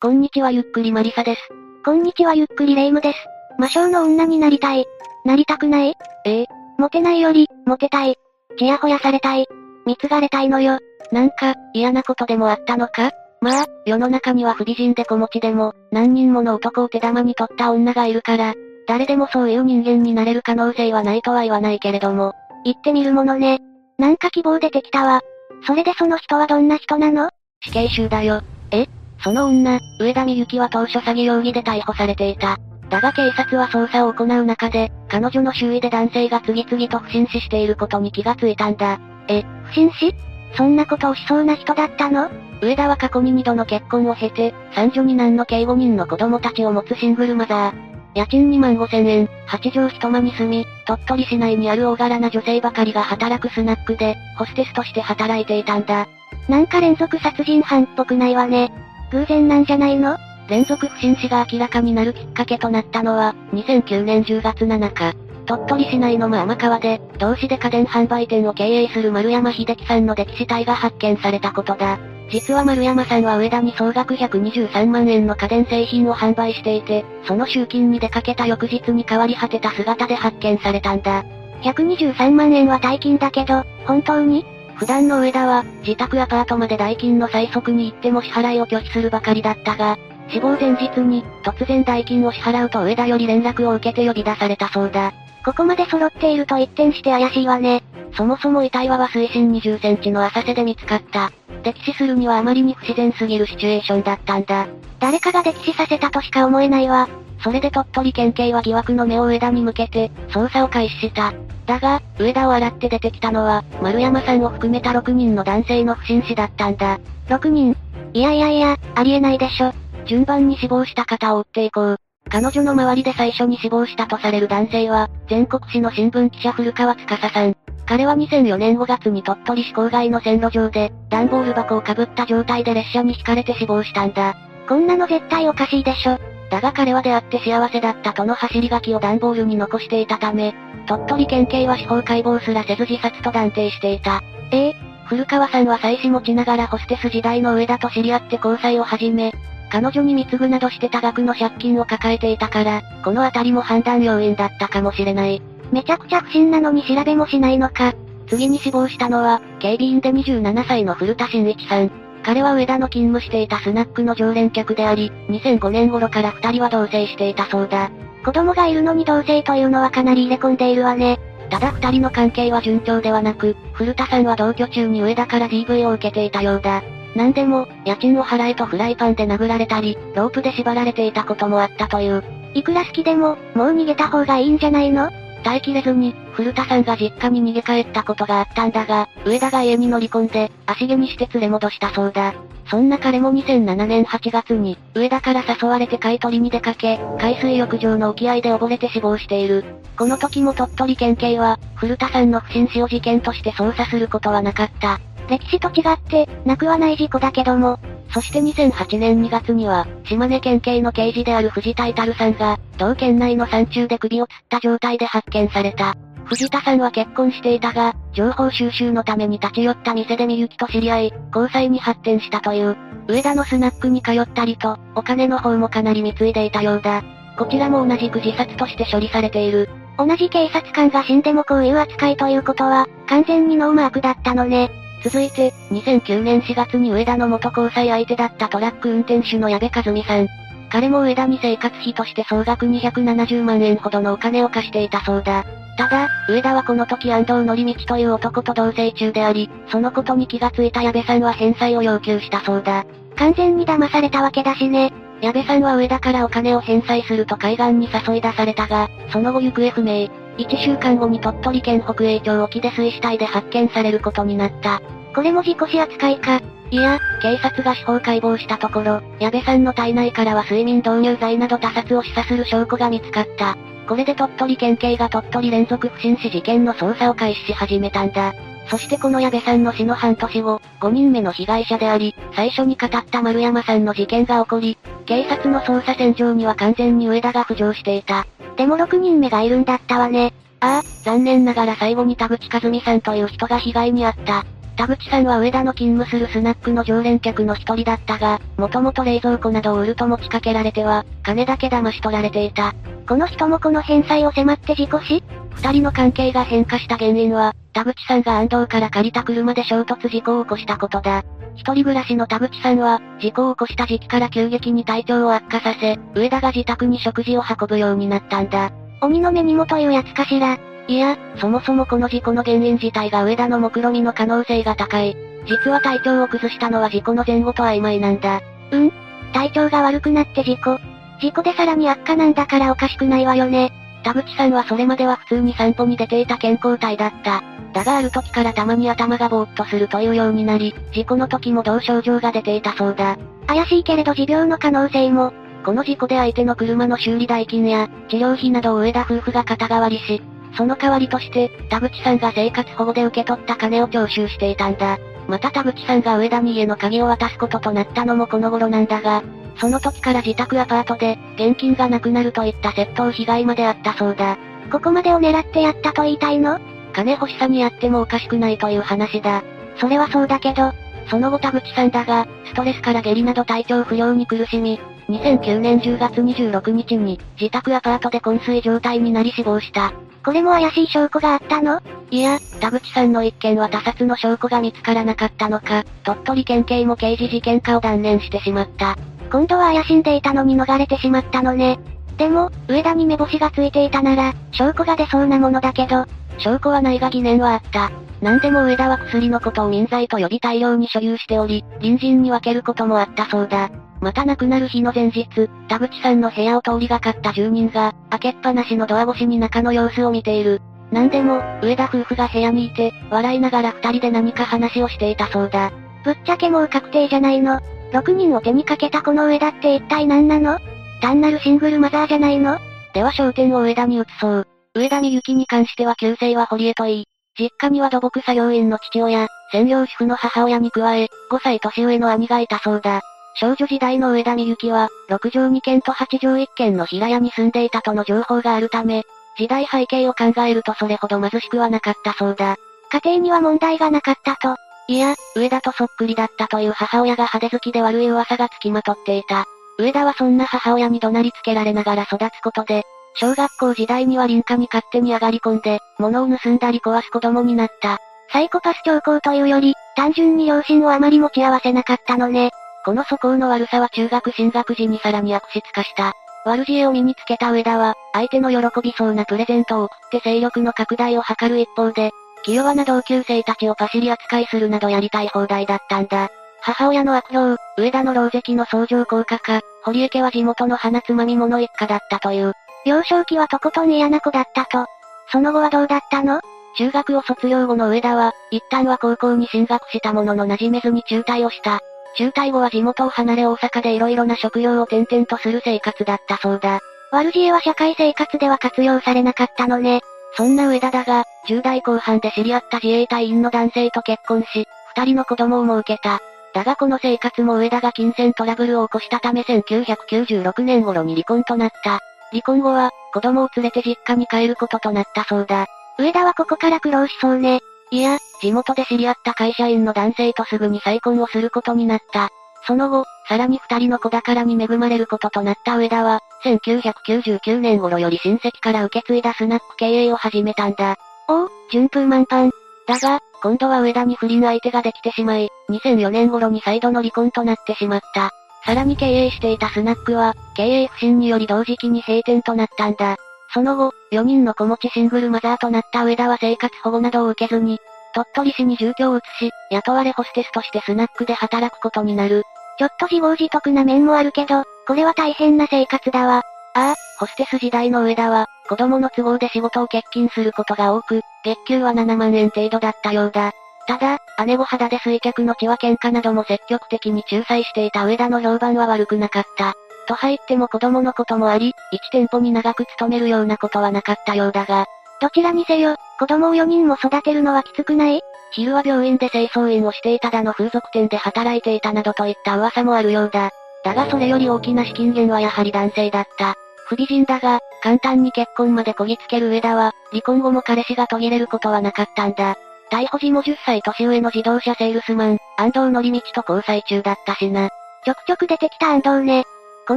[0.00, 1.40] こんにちはゆっくりマリサです。
[1.84, 3.18] こんにちはゆっくりレイムです。
[3.58, 4.86] 魔性の女になりたい。
[5.24, 5.96] なりたくない？
[6.24, 6.42] え？
[6.42, 6.46] え。
[6.78, 8.14] モテないより、モテたい。
[8.56, 9.48] ちやほやされたい。
[9.86, 10.78] 貢がれたいのよ。
[11.10, 13.10] なんか、嫌なことでもあったのか？
[13.40, 18.54] まあ、世の中には不美人で子持ちでも、何人もの男を手玉に取った女がいるから、
[18.86, 22.34] 誰でもそういう人間になれる可能性はないとは言わないけれども。
[22.64, 23.58] 言ってみるものね。
[23.98, 25.22] なんか希望出てきたわ。
[25.66, 27.30] それでその人はどんな人なの？
[27.64, 28.42] 死刑囚だよ。
[28.70, 28.86] え？
[29.22, 32.58] その女、上田美幸は当初詐欺容疑で逮捕されていた。
[32.88, 38.98] だが警察は捜査を行う中で、彼女の周囲で男性が次々と不審死していることに気がついたんだ。
[39.28, 40.14] え、不審死？
[40.56, 42.30] そんなことをしそうな人だったの？
[42.62, 47.88] 上田は過去に2度の結婚を経て、三女二男の計5人の子供たちを持つシングルマザー。
[48.14, 56.08] 家賃2万5千円、八畳一間に住み、鳥取市内にある大柄な女性ばかりが働くスナックで、ホステスとして働いていたんだ。
[56.48, 58.72] なんか連続殺人犯っぽくないわね。
[59.12, 60.16] 偶然なんじゃないの？
[60.48, 65.16] 連続不審死が明らかになるきっかけとなったのは、2009年10月7日。
[65.46, 71.98] 鳥取市内の真天川で、同市で家電販売店を経営する丸山秀樹さんの溺死体が発見されたことだ。
[72.30, 81.24] 実は丸山さんは上田に総額123万円の家電製品を販売していて、その集金に出かけた翌日に変わり果てた姿で発見されたんだ。
[81.62, 84.44] 123万円は大金だけど、本当に？
[84.78, 89.98] 普段の上田は、自宅アパートまで代金の最速に行っても支払いを拒否するばかりだったが、
[90.30, 95.12] 死亡前日に、突然代金を支払うと上田より連絡を受けて呼び出されたそうだ。
[95.44, 97.82] ここまで揃っていると一転して怪しいわね。
[98.16, 101.32] そもそも遺体はは水深20センチの浅瀬で見つかった。
[101.64, 104.68] 溺死するにはあまりに不自然すぎるシチュエーションだったんだ。
[105.00, 107.08] 誰かが溺死させたとしか思えないわ。
[107.42, 111.34] それで鳥取県警は疑惑の目を上田に向けて、捜査を開始した。
[111.68, 116.98] だが、上田を洗って出てきたのは、丸山さんを含めた6人の男性の不審死だったんだ。
[117.28, 117.76] 6人？
[118.14, 119.74] いやいやいや、ありえないでしょ。
[120.06, 121.96] 順番に死亡した方を追っていこう。
[122.30, 127.54] 彼女の周りで最初に死亡したとされる男性は、全国紙の新聞記者古川司さん。
[127.84, 134.36] 彼は2004年5月に鳥取市郊外の線路上で、段ボール箱をかぶった状態で列車に引かれて死亡したんだ。
[134.66, 136.18] こんなの絶対おかしいでしょ。
[136.50, 140.54] だが彼は出会って幸せだったとの走り書きを段ボールに残していたため、
[140.86, 144.22] 鳥取県警は司法解剖すらせず自殺と断定していた。
[144.50, 144.68] え？
[144.68, 144.74] え
[145.06, 149.32] 古川さんは妻子持ちながらホステス時代の上田と知り合って交際を始め、
[149.70, 155.42] 彼女に貢ぐなどして多額の借金を抱えていたから、このあたりも判断要因だったかもしれない。
[155.70, 157.94] めちゃくちゃ不審なのに調べもしないのか。
[158.26, 161.90] 次に死亡したのは、警備員で27歳の古田新一さん。
[162.24, 167.90] 彼は上田の勤務していたスナックの常連客であり、2005年頃から二人は同棲していたそうだ。
[168.24, 171.18] 子供がいるのに同棲というのはかなり入れ込んでいるわね。
[171.50, 176.82] ただ二人の関係は順調ではなく、古田さんは同居中に上田から DV を受けていたようだ。
[177.16, 182.22] なんでも、家賃を払えとフライパンで殴られたり、ロープで縛られていたこともあったという。
[182.54, 185.10] いくら好きでも、もう逃げた方がいいんじゃないの？
[185.42, 192.32] 耐えきれずに、古田さんが実家に逃げ帰ったことがあったんだが、上田が家に乗り込んで、足毛にして連れ戻したそうだ。
[192.70, 199.64] そんな彼も2007年8月に、上田から誘われて買い取りに出かけ、海水浴場の沖合で溺れて死亡している。
[199.96, 205.00] この時も鳥取県警は、古田さんの不審死を事件として捜査することはなかった。
[205.28, 207.80] 歴史と違って、なくはない事故だけども。
[208.14, 215.96] そして2008年2月には、島根県警の刑事である藤田至さんが、同県内の山中で首を吊った状態で発見された。
[216.28, 222.76] 藤田さんは結婚していたが、情報収集のために立ち寄った店でみゆきと知り合い、交際に発展したという。
[223.08, 227.02] 上田のスナックに通ったりと、お金の方もかなり貢いでいたようだ。
[227.38, 229.70] こちらも同じく自殺として処理されている。
[229.96, 234.70] 同じ警察官が死んでもこういう扱いということは、完全にノーマークだったのね。
[235.02, 240.28] 続いて、2009年4月に上田の元交際相手だったトラック運転手の矢部和美さん。
[240.70, 245.46] 彼も上田に生活費として総額270万円ほどのお金を貸していたそうだ。
[245.78, 252.84] ただ、上田はこの時安藤則道という男と同棲中であり、そのことに気がついた矢部さんは返済を要求したそうだ。
[253.14, 254.92] 完全に騙されたわけだしね。
[255.22, 260.08] 矢部さんは上田からお金を返済すると海岸に誘い出されたが、その後行方不明。
[260.38, 264.82] 1週間後に鳥取県北栄町沖で水死体で発見されることになった。
[265.14, 266.40] これも事故死扱いか。
[266.70, 273.56] いや、警察が司法解剖したところ、矢部さんの体内からは睡眠導入剤など他殺を示唆する証拠が見つかった。
[273.88, 278.34] これで鳥取県警が鳥取連続不審死事件の捜査を開始し始めたんだ。
[278.70, 284.76] そしてこの矢部さんの死の半年後、5人目の被害者であり、最初に語った丸山さんの事件が起こり、
[285.06, 288.26] 警察の捜査線上には完全に上田が浮上していた。
[288.56, 290.34] でも6人目がいるんだったわね。
[290.60, 294.44] ああ、残念ながら最後に田口和美さんという人が被害に遭った。
[294.78, 302.72] 田口さんは上田の勤務するスナックの常連客の一人だったが、もともと冷蔵庫などを売ると持ちかけられては、金だけ騙し取られていた。
[303.08, 305.24] この人もこの返済を迫って事故死
[305.56, 311.24] 二人の関係が変化した原因は、田口さんが安藤から借りた車で衝突事故を起こしたことだ。
[311.56, 318.70] 一人暮らしの田口さんは、事故を起こした時期から急激に体調を悪化させ、上田が自宅に食事を運ぶようになったんだ。
[319.00, 320.56] 鬼の目にもというやつかしら。
[320.88, 325.16] いや、そもそもこの事故の原因自体が上田の目論みの可能性が高い。
[325.46, 328.40] 実は体調を崩したのは事故の前後と曖昧なんだ。
[328.72, 328.92] うん？
[329.32, 330.78] 体調が悪くなって事故。
[331.20, 333.70] 事故でさらに悪化なんだからおかしくないわよね。
[334.02, 337.42] 田口さんはそれまでは普通に散歩に出ていた健康体だった。
[337.74, 343.18] だがある時からたまに頭がぼーっとするというようになり、事故の時も同症状が出ていたそうだ。
[343.46, 345.34] 怪しいけれど持病の可能性も。
[345.64, 350.22] この事故で相手の車の修理代金や、治療費などを上田夫婦が肩代わりし、
[350.58, 354.98] その代わりとして、田口さんが生活保護で受け取った金を徴収していたんだ。
[355.28, 359.22] また田口さんが上田に家の鍵を渡すこととなったのもこの頃なんだが、
[359.60, 364.36] その時から自宅アパートで、現金がなくなるといった窃盗被害まであったそうだ。
[364.72, 366.58] ここまでを狙ってやったと言いたいの？
[366.92, 369.44] 金欲しさにやってもおかしくないという話だ。
[369.76, 370.72] それはそうだけど、
[371.08, 379.92] その後田口さんだが、ストレスから下痢など体調不良に苦しみ、2009年10月26日に、自宅アパートで昏睡状態になり死亡した。
[380.28, 381.80] これも怪しい証拠があったの？
[382.10, 388.98] いや、田口さんの一件は他殺の証拠が見つからなかったのか、鳥取県警も刑事事件化を断念してしまった。
[389.32, 391.78] 今度は怪しんでいたのに逃れてしまったのね。
[392.18, 396.04] でも、上田に目星がついていたなら、証拠が出そうなものだけど、
[396.36, 397.90] 証拠はないが疑念はあった。
[398.20, 403.70] 何でも上田は薬のことを民剤と呼び大量に所有しており、隣人に分けることもあったそうだ。
[404.00, 405.26] また亡くなる日の前日、
[405.68, 410.60] 田口さんの部屋を通りがかった住人が、開けっぱなしのドア越しに中の様子を見ている。
[410.90, 415.72] 何でも、上田夫婦が部屋にいて、笑いながら二人で何か話をしていたそうだ。
[416.04, 417.60] ぶっちゃけもう確定じゃないの。
[417.92, 420.58] 6人を手にかけたこの上田って一体何なの？
[421.00, 422.58] 単なるシングルマザーじゃないの？
[422.94, 424.46] では焦点を上田に移そう。
[424.74, 427.06] 上田美幸に関しては旧姓は堀江といい、
[427.38, 433.00] 実家には土木作業員の父親、専業主婦の母親に加え、5歳年上の兄がいたそうだ。
[433.34, 439.04] 少女時代の上田美幸は、6畳2軒と8畳1軒の平屋に住んでいたとの情報があるため、
[439.36, 442.56] 時代背景を考えるとそれほど貧しくはなかったそうだ。
[442.90, 444.56] 家庭には問題がなかったと。
[444.88, 449.44] いや、上田とそっくりだったという母親が派手好きで悪い噂がつきまとっていた。
[449.78, 452.82] 上田はそんな母親に怒鳴りつけられながら育つことで、
[453.20, 457.98] 小学校時代には林家に勝手に上がり込んで、物を盗んだり壊す子供になった。
[458.30, 462.50] サイコパス兆候というより、単純に両親をあまり持ち合わせなかったのね。
[462.84, 466.12] この素行の悪さは中学進学時にさらに悪質化した。
[466.44, 472.12] 悪知恵を身につけた上田は、相手の喜びそうなプレゼントを送って勢力の拡大を図る一方で、
[472.44, 476.28] 気弱な同級生たちをパシリ扱いするなどやりたい放題だったんだ。
[476.60, 482.52] 母親の悪評、上田の老石の相乗効果か、堀江家は地元の花つまみ者一家だったという。
[482.88, 484.86] 幼少期はとことん嫌な子だったと。
[485.30, 486.40] その後はどうだったの？
[486.78, 491.80] 中学を卒業後の上田は、一旦は高校に進学したものの馴染めずに中退をした。
[492.16, 496.80] 中退後は地元を離れ大阪で色々な職業を転々とする生活だったそうだ。
[497.10, 500.00] 悪知恵は社会生活では活用されなかったのね。
[500.34, 506.20] そんな上田だが、10代後半で知り合った自衛隊員の男性と結婚し、二人の子供を設けた。
[506.54, 512.00] だがこの生活も上田が金銭トラブルを起こしたため1996年頃に離婚となった。
[512.30, 515.66] 離婚後は、子供を連れて実家に帰ることとなったそうだ。
[515.98, 517.60] 上田はここから苦労しそうね。
[517.90, 522.28] いや、地元で知り合った会社員の男性とすぐに再婚をすることになった。
[522.66, 530.96] その後、さらに二人の子宝に恵まれることとなった上田は、1999年頃より親戚から受け継いだスナック経営を始めたんだ。
[531.28, 532.50] おお、順風満帆。
[532.86, 538.32] だが、今度は上田に不倫相手ができてしまい、2004年頃に再度の離婚となってしまった。
[538.68, 543.16] さらに経営していたスナックは、経営不振により同時期に閉店となったんだ。
[543.54, 547.78] その後、4人の子持ちシングルマザーとなった上田は生活保護などを受けずに、
[548.14, 552.42] 鳥取市に住居を移し、雇われホステスとしてスナックで働くことになる。
[552.78, 556.42] ちょっと自業自得な面もあるけど、これは大変な生活だわ。
[556.74, 563.52] ああ、ホステス時代の上田は、子供の都合で仕事を欠勤することが多く、月給は7万円程度だったようだ。
[563.88, 569.72] ただ、姉御肌で水客の血は喧嘩なども積極的に仲裁していた上田の評判は悪くなかった。
[570.06, 574.84] と入っても子供のこともあり、1店舗に長く勤めるようなことはなかったようだが。
[575.22, 578.20] どちらにせよ、子供を4人も育てるのはきつくない？
[578.52, 583.50] 昼は病院で清掃員をしていただの風俗店で働いていたなどといった噂もあるようだ。
[583.84, 586.56] だがそれより大きな資金源はやはり男性だった。
[586.86, 592.56] 不美人だが、簡単に結婚までこぎつける上田は、離婚後も彼氏が途切れることはなかったんだ。
[592.90, 597.68] 逮捕時も10歳年上の自動車セールスマン、安藤則道と交際中だったしな。
[598.04, 599.44] ちょくちょく出てきた安藤ね。
[599.86, 599.96] こ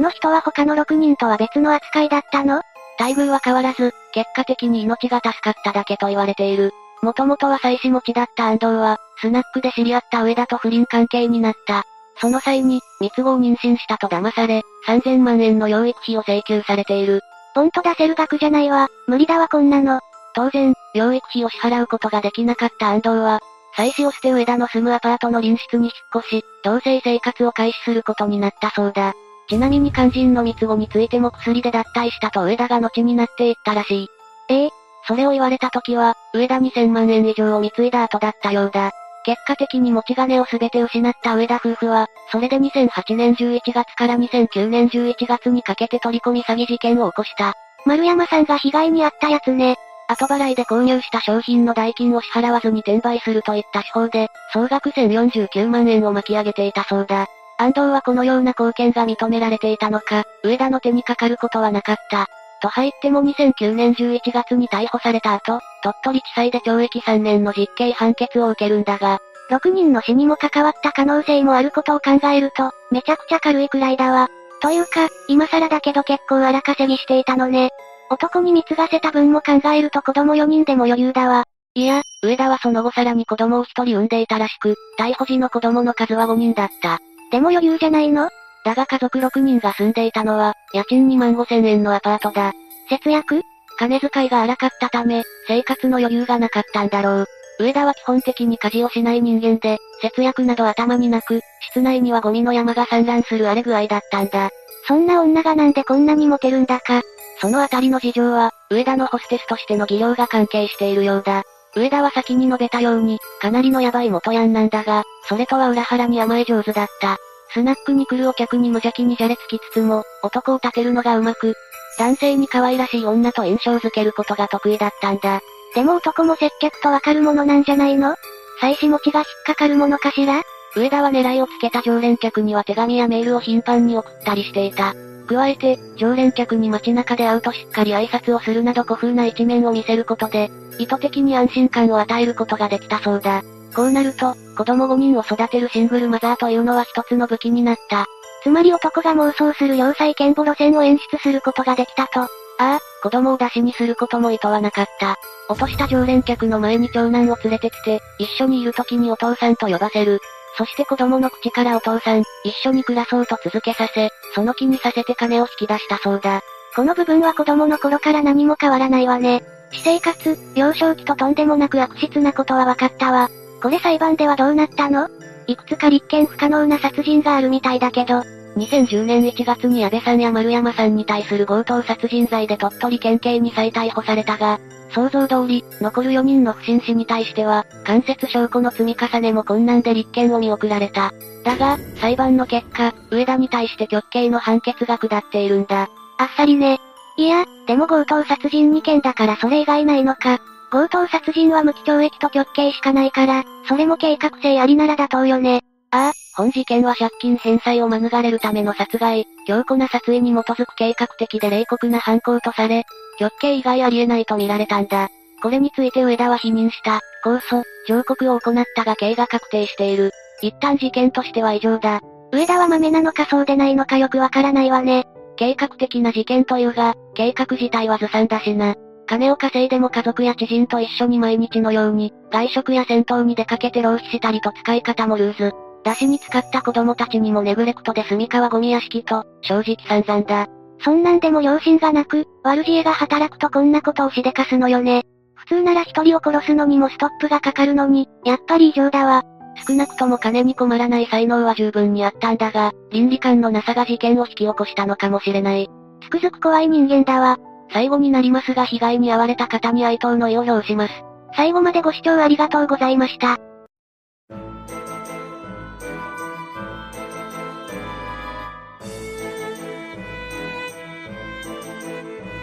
[0.00, 2.62] の人は他の6人とは別の扱いだったの？
[2.98, 6.72] 待遇は変わらず、結果的に命が助かっただけと言われている。
[7.02, 11.84] もともとは妻子持ちだった安藤は、スナックで知り合った上田と不倫関係になった。
[12.20, 17.20] その際に、三つ子を妊娠したと騙され、3000万円の養育費を請求されている。
[17.54, 20.00] ポンと出せる額じゃないわ、無理だわこんなの。
[20.34, 23.40] 当然、養育費を支払うことができなかった安藤は、
[23.74, 29.14] 妻子を捨て上田の住むアパートの隣室に引っ越し、同棲生活を開始することになったそうだ。
[29.48, 34.08] ちなみに肝心の三つ子についても薬で脱退したと上田が後になっていったらしい。
[34.48, 34.70] ええ
[35.06, 38.92] それを言われた時は、上田2000万円以上を貢いだ後だったようだ。
[39.24, 47.54] 結果的に持ち金を全て失った上田夫婦は、それで2008年11月から2009年11月にかけて取り込み詐欺事件を起こした。
[47.84, 49.76] 丸山さんが被害に遭ったやつね。
[50.08, 57.26] 後払いで購入した商品の代金を支払わずに転売するといった手法で、総額1049万円を巻き上げていたそうだ。
[57.58, 62.26] 安藤はこのような貢献が認められていたのか、上田の手にかかることはなかった。
[62.60, 69.18] と入っても2009年11月に逮捕された後、鳥取地裁で懲役3年の実刑判決を受けるんだが、
[69.50, 74.28] 6人の死にも関わった可能性もあることを考えると、めちゃくちゃ軽いくらいだわ。
[74.60, 77.70] というか、今更だけど結構荒稼ぎしていたのね。
[78.10, 81.44] 男に貢がせた分も考えると子供4人でも余裕だわ。
[81.74, 86.98] いや、上田はその後さらに子供を1人産んでいたらしく、逮捕時の子供の数は5人だった。
[87.30, 88.28] でも余裕じゃないの？
[88.64, 92.52] だが家族6人が住んでいたのは、家賃2万5千円のアパートだ。
[92.90, 93.40] 節約？
[93.78, 97.26] 金遣いが荒かったため、生活の余裕がなかったんだろう。
[97.58, 101.40] 上田は基本的に家事をしない人間で、節約など頭になく、
[101.70, 104.50] 室内にはゴミの山が散乱する荒れ具合だったんだ。
[104.86, 107.00] そんな女がなんでこんなにモテるんだか。
[107.42, 111.42] そのあたりの事情は、上田のホステスとしての技量が関係しているようだ。
[111.74, 117.16] 上田は先に述べたように、かなりのヤバい元ヤンなんだが、それとは裏腹に甘え上手だった。
[117.52, 121.54] スナックに来るお客に無邪気にじゃれつきつつも、男を立てるのがうまく、
[121.98, 125.40] 男性に可愛らしい女と印象づけることが得意だったんだ。
[125.74, 128.14] でも男も接客とわかるものなんじゃないの？
[128.60, 130.42] 妻子持ちが引っかかるものかしら？
[130.76, 134.94] 上田は狙いをつけた常連客には手紙やメールを頻繁に送ったりしていた。
[135.22, 143.42] 加えて、常連客に街中で会うとしっかり挨拶をするなど古風な一面を見せることで、意図的に安心感を与えることができたそうだ。
[143.74, 148.06] こうなると、子供5人を育てるシングルマザーというのは一つの武器になった。
[148.42, 152.22] つまり男が妄想する要塞剣母路線を演出することができたと。
[152.22, 155.16] ああ、子供を出しにすることも意図はなかった。
[155.48, 160.20] 落とした常連客の前に長男を連れてきて、一緒にいる時にお父さんと呼ばせる。
[160.56, 166.42] そして子供の口からお父さん、一緒に暮らそうと続けさせ、その気にさせて金を引き出したそうだ。
[166.74, 169.42] この部分は子供の頃から何も変わらないわね。
[169.70, 173.30] 私生活、幼少期ととんでもなく悪質なことは分かったわ。
[173.62, 175.08] これ裁判ではどうなったの？
[175.46, 178.22] いくつか立件不可能な殺人があるみたいだけど。
[178.56, 184.60] 2010年1月に安倍さんや丸山さんに対する強盗殺人罪で鳥取県警に再逮捕されたが、
[184.92, 191.12] 想像通り、残る4人の不審死に対しては、間接証拠の積み重ねも困難で立件を見送られた。
[191.44, 195.88] だが、裁判の結果、上田に対して極刑の判決が下っているんだ。
[196.18, 196.78] あっさりね。
[197.16, 200.40] いや、でも強盗殺人2件だからそれ以外ないのか。
[200.70, 205.62] 強盗殺人は無期懲役と極刑しかないから、それも計画性ありなら妥当よね。
[205.90, 212.84] ああ、本事件は借金返済を免れるための殺害、強固な殺意に基づく計画的で冷酷な犯行とされ、
[213.22, 215.08] 極刑以外ありえないと見られたんだ。
[215.42, 220.10] これについて上田は否認した、控訴、上告を行ったが刑が確定している。
[220.40, 222.00] 一旦事件としては異常だ。
[222.32, 225.04] 上田は豆なのかそうでないのかよくわからないわね。
[225.36, 228.74] 計画的な事件というが、計画自体はずさんだしな。
[229.06, 235.52] 金を稼いでも家族や知人と一緒に毎日のように、外食や戦闘に出かけて浪費したりと使い方もルーズ。
[235.84, 240.48] 出しに使った子供たちにもネグレクトで住川ゴミ屋敷と、正直散々だ。
[240.84, 245.02] そんなんでも良心がなく、悪知恵が働くとこんなことをしでかすのよね。
[245.34, 249.22] 普通なら一人を殺すのにもストップがかかるのに、やっぱり異常だわ。
[249.66, 255.68] 少なくとも金に困らない才能は十分にあったんだが、倫理観のなさが事件を引き起こしたのかもしれない。
[256.02, 257.38] つくづく怖い人間だわ。
[257.72, 260.92] 最後になりますが被害に遭われた方に哀悼の意を表します。
[261.34, 263.38] 最後までご視聴ありがとうございました。